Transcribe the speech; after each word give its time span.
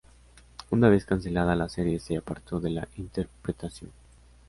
Una 0.71 0.89
vez 0.89 1.05
cancelada 1.05 1.55
la 1.55 1.69
serie, 1.69 1.99
se 1.99 2.17
apartó 2.17 2.59
de 2.59 2.71
la 2.71 2.87
interpretación. 2.97 3.91